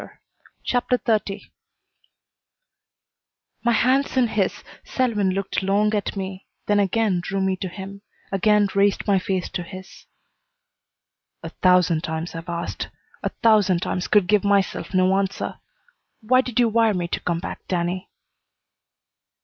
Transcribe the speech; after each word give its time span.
CHAPTER 0.63 0.97
XXX 0.97 1.51
My 3.63 3.73
hands 3.73 4.17
in 4.17 4.29
his, 4.29 4.63
Selwyn 4.83 5.29
looked 5.29 5.61
long 5.61 5.93
at 5.93 6.15
me, 6.17 6.47
then 6.65 6.79
again 6.79 7.19
drew 7.19 7.39
me 7.39 7.55
to 7.57 7.67
him, 7.67 8.01
again 8.31 8.67
raised 8.73 9.05
my 9.05 9.19
face 9.19 9.47
to 9.49 9.61
his. 9.61 10.07
"A 11.43 11.49
thousand 11.49 12.01
times 12.03 12.33
I've 12.33 12.49
asked. 12.49 12.87
A 13.21 13.29
thousand 13.43 13.83
times 13.83 14.07
could 14.07 14.25
give 14.25 14.43
myself 14.43 14.91
no 14.95 15.15
answer. 15.17 15.59
Why 16.21 16.41
did 16.41 16.59
you 16.59 16.67
wire 16.67 16.95
me 16.95 17.07
to 17.07 17.19
come 17.19 17.39
back, 17.39 17.67
Danny?" 17.67 18.09